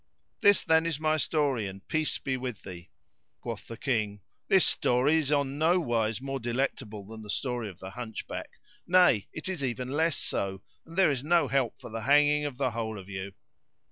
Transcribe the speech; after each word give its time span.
This 0.41 0.63
then 0.65 0.87
is 0.87 0.99
my 0.99 1.15
story, 1.17 1.67
and 1.67 1.87
peace 1.87 2.17
be 2.17 2.35
with 2.35 2.63
thee! 2.63 2.89
Quoth 3.39 3.67
the 3.67 3.77
King; 3.77 4.21
"This 4.47 4.65
story 4.65 5.17
is 5.17 5.31
on 5.31 5.59
no 5.59 5.79
wise 5.79 6.19
more 6.19 6.39
delectable 6.39 7.05
than 7.05 7.21
the 7.21 7.29
story 7.29 7.69
of 7.69 7.77
the 7.77 7.91
Hunchback; 7.91 8.49
nay, 8.87 9.27
it 9.31 9.47
is 9.47 9.63
even 9.63 9.89
less 9.91 10.17
so, 10.17 10.63
and 10.87 10.97
there 10.97 11.11
is 11.11 11.23
no 11.23 11.47
help 11.49 11.79
for 11.79 11.91
the 11.91 12.01
hanging 12.01 12.45
of 12.45 12.57
the 12.57 12.71
whole 12.71 12.97
of 12.97 13.09
you." 13.09 13.33